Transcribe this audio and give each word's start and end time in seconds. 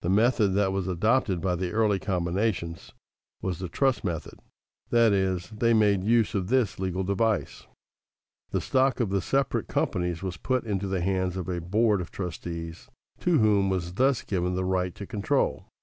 The 0.00 0.08
method 0.08 0.54
that 0.54 0.72
was 0.72 0.88
adopted 0.88 1.42
by 1.42 1.54
the 1.54 1.70
early 1.72 1.98
combinations 1.98 2.94
was 3.42 3.58
the 3.58 3.68
trust 3.68 4.04
method, 4.04 4.40
that 4.88 5.12
is, 5.12 5.50
they 5.50 5.74
made 5.74 6.02
use 6.02 6.34
of 6.34 6.48
this 6.48 6.78
legal 6.78 7.04
device: 7.04 7.66
the 8.52 8.62
stock 8.62 9.00
of 9.00 9.10
the 9.10 9.20
separate 9.20 9.68
companies 9.68 10.22
was 10.22 10.38
put 10.38 10.64
into 10.64 10.86
the 10.88 11.02
hands 11.02 11.36
of 11.36 11.46
a 11.50 11.60
board 11.60 12.00
of 12.00 12.10
trustees 12.10 12.88
to 13.20 13.36
whom 13.38 13.68
was 13.68 13.92
thus 13.92 14.22
given 14.22 14.54
the 14.54 14.64
right 14.64 14.94
to 14.94 15.06
control. 15.06 15.66